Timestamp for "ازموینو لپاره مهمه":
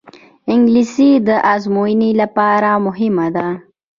1.53-3.27